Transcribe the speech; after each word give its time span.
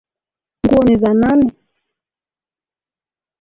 Nguo 0.63 0.81
ni 0.85 0.95
za 1.03 1.11
nani? 1.21 1.47